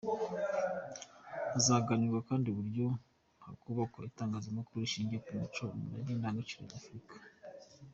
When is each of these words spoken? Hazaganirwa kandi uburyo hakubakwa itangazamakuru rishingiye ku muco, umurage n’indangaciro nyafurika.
Hazaganirwa 1.51 2.19
kandi 2.29 2.45
uburyo 2.49 2.85
hakubakwa 3.45 4.07
itangazamakuru 4.11 4.83
rishingiye 4.83 5.19
ku 5.25 5.31
muco, 5.39 5.63
umurage 5.75 6.09
n’indangaciro 6.11 6.61
nyafurika. 6.69 7.15